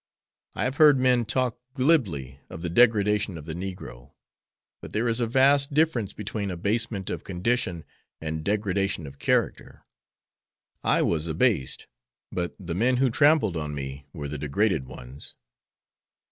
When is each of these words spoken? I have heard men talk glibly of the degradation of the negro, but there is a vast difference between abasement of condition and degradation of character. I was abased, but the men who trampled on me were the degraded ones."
I 0.55 0.63
have 0.63 0.77
heard 0.77 0.97
men 0.99 1.25
talk 1.25 1.59
glibly 1.75 2.39
of 2.49 2.63
the 2.63 2.71
degradation 2.71 3.37
of 3.37 3.45
the 3.45 3.53
negro, 3.53 4.13
but 4.81 4.93
there 4.93 5.07
is 5.07 5.19
a 5.19 5.27
vast 5.27 5.75
difference 5.75 6.11
between 6.11 6.49
abasement 6.49 7.11
of 7.11 7.23
condition 7.23 7.83
and 8.19 8.43
degradation 8.43 9.05
of 9.05 9.19
character. 9.19 9.83
I 10.83 11.03
was 11.03 11.27
abased, 11.27 11.85
but 12.31 12.55
the 12.59 12.73
men 12.73 12.97
who 12.97 13.11
trampled 13.11 13.55
on 13.55 13.75
me 13.75 14.07
were 14.11 14.27
the 14.27 14.39
degraded 14.39 14.87
ones." 14.87 15.35